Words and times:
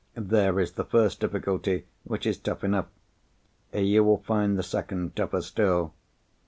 There 0.15 0.59
is 0.59 0.71
the 0.71 0.83
first 0.83 1.19
difficulty—which 1.19 2.25
is 2.25 2.39
tough 2.39 2.63
enough. 2.63 2.87
You 3.71 4.03
will 4.03 4.23
find 4.23 4.57
the 4.57 4.63
second 4.63 5.15
tougher 5.15 5.41
still. 5.43 5.93